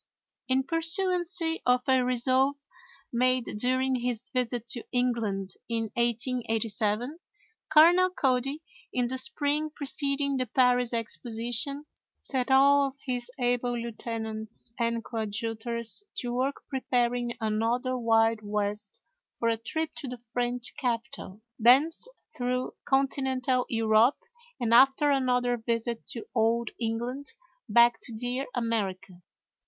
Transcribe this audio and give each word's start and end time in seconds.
In 0.47 0.63
pursuance 0.63 1.39
of 1.63 1.83
a 1.87 2.01
resolve 2.03 2.55
made 3.13 3.43
during 3.59 3.97
his 3.97 4.31
visit 4.31 4.65
to 4.69 4.83
England 4.91 5.51
in 5.69 5.91
1887, 5.93 7.19
Colonel 7.71 8.09
Cody, 8.09 8.63
in 8.91 9.07
the 9.09 9.19
spring 9.19 9.69
preceding 9.69 10.37
the 10.37 10.47
Paris 10.47 10.91
Exposition, 10.91 11.85
set 12.19 12.49
all 12.49 12.87
of 12.87 12.95
his 13.05 13.29
able 13.37 13.77
lieutenants 13.77 14.73
and 14.79 15.05
coadjutors 15.05 16.01
to 16.15 16.33
work 16.33 16.63
preparing 16.67 17.37
another 17.39 17.95
Wild 17.95 18.39
West 18.41 19.03
for 19.37 19.49
a 19.49 19.55
trip 19.57 19.91
to 19.97 20.07
the 20.07 20.17
French 20.33 20.73
capital, 20.79 21.43
thence 21.59 22.07
through 22.35 22.73
Continental 22.85 23.67
Europe, 23.69 24.17
and, 24.59 24.73
after 24.73 25.11
another 25.11 25.57
visit 25.57 26.07
to 26.07 26.25
Old 26.33 26.71
England, 26.79 27.27
back 27.69 27.99
to 28.01 28.11
dear 28.13 28.47
America. 28.55 29.21